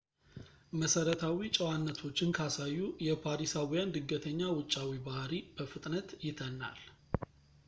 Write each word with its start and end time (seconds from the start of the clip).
መሰረታዊ 0.81 1.49
ጨዋነቶችን 1.57 2.31
ካሳዩ 2.37 2.77
የፓሪሳዊያን 3.07 3.93
ድንገተኛ 3.97 4.41
ውጫዊ 4.57 4.91
ባህሪ 5.09 5.31
በፍጥነት 5.59 6.09
ይተናል 6.27 6.81